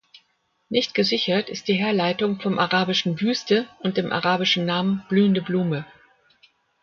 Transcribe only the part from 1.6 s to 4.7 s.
die Herleitung vom arabischen „Wüste“ und dem arabischen